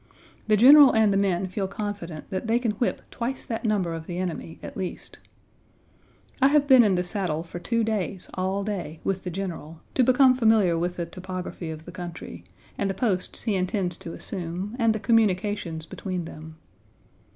[0.47, 4.07] The General and the men feel confident that they can whip twice that number of
[4.07, 5.19] the enemy, at least.
[6.41, 10.03] I have been in the saddle for two days, all day, with the General, to
[10.03, 12.43] become familiar with the topography of the country,
[12.79, 16.55] and the posts he intends to assume, and the communications between them.